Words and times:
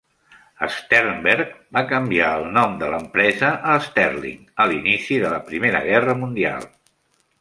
Sternberg 0.75 1.51
va 1.77 1.83
canviar 1.91 2.31
el 2.37 2.47
nom 2.55 2.73
de 2.79 2.89
l'empresa 2.93 3.51
a 3.75 3.75
Sterling 3.89 4.41
a 4.65 4.71
l'inici 4.73 5.21
de 5.27 5.31
la 5.35 5.43
Primera 5.51 5.83
Guerra 5.93 6.17
Mundial. 6.25 6.67